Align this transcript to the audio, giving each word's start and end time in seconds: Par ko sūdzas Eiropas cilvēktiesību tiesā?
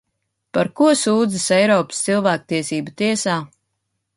Par 0.57 0.69
ko 0.79 0.87
sūdzas 1.01 1.45
Eiropas 1.57 2.01
cilvēktiesību 2.07 2.97
tiesā? 3.03 3.37